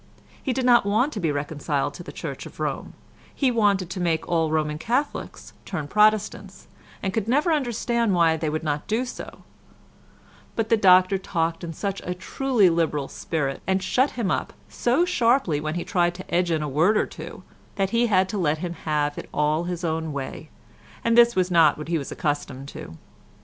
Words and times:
He 0.41 0.51
did 0.51 0.65
not 0.65 0.83
want 0.83 1.13
to 1.13 1.19
be 1.19 1.31
reconciled 1.31 1.93
to 1.93 2.01
the 2.01 2.11
Church 2.11 2.47
of 2.47 2.59
Rome; 2.59 2.93
he 3.35 3.51
wanted 3.51 3.91
to 3.91 3.99
make 3.99 4.27
all 4.27 4.49
Roman 4.49 4.79
Catholics 4.79 5.53
turn 5.63 5.87
Protestants, 5.87 6.65
and 7.03 7.13
could 7.13 7.27
never 7.27 7.51
understand 7.53 8.15
why 8.15 8.35
they 8.35 8.49
would 8.49 8.63
not 8.63 8.87
do 8.87 9.05
so; 9.05 9.43
but 10.55 10.69
the 10.69 10.75
Doctor 10.75 11.19
talked 11.19 11.63
in 11.63 11.71
such 11.73 12.01
a 12.03 12.15
truly 12.15 12.67
liberal 12.67 13.09
spirit, 13.09 13.61
and 13.67 13.83
shut 13.83 14.13
him 14.17 14.31
up 14.31 14.53
so 14.67 15.05
sharply 15.05 15.61
when 15.61 15.75
he 15.75 15.83
tried 15.83 16.15
to 16.15 16.33
edge 16.33 16.49
in 16.49 16.63
a 16.63 16.67
word 16.67 16.97
or 16.97 17.05
two, 17.05 17.43
that 17.75 17.91
he 17.91 18.07
had 18.07 18.27
to 18.29 18.39
let 18.39 18.57
him 18.57 18.73
have 18.73 19.19
it 19.19 19.29
all 19.31 19.65
his 19.65 19.83
own 19.85 20.11
way, 20.11 20.49
and 21.03 21.15
this 21.15 21.35
was 21.35 21.51
not 21.51 21.77
what 21.77 21.89
he 21.89 21.99
was 21.99 22.11
accustomed 22.11 22.67
to. 22.69 22.97